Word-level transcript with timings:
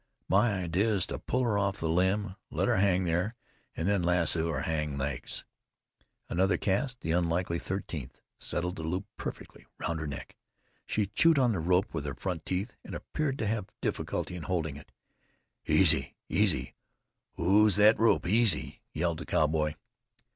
My 0.27 0.63
idea 0.63 0.87
is 0.89 1.05
to 1.05 1.19
pull 1.19 1.43
her 1.43 1.59
off 1.59 1.77
the 1.77 1.87
limb, 1.87 2.35
let 2.49 2.67
her 2.67 2.77
hang 2.77 3.03
there, 3.03 3.35
and 3.77 3.87
then 3.87 4.01
lasso 4.01 4.49
her 4.49 4.61
hind 4.63 4.97
legs." 4.97 5.45
Another 6.27 6.57
cast, 6.57 7.01
the 7.01 7.11
unlucky 7.11 7.59
thirteenth, 7.59 8.19
settled 8.39 8.77
the 8.77 8.81
loop 8.83 9.05
perfectly 9.15 9.67
round 9.77 9.99
her 9.99 10.07
neck. 10.07 10.35
She 10.87 11.05
chewed 11.05 11.37
on 11.37 11.51
the 11.51 11.59
rope 11.59 11.93
with 11.93 12.05
her 12.05 12.15
front 12.15 12.47
teeth 12.47 12.75
and 12.83 12.95
appeared 12.95 13.37
to 13.37 13.45
have 13.45 13.67
difficulty 13.79 14.35
in 14.35 14.41
holding 14.41 14.75
it. 14.75 14.91
"Easy! 15.67 16.15
Easy! 16.27 16.73
Ooze 17.39 17.75
thet 17.77 17.99
rope! 17.99 18.25
Easy!" 18.25 18.81
yelled 18.93 19.19
the 19.19 19.25
cowboy. 19.27 19.75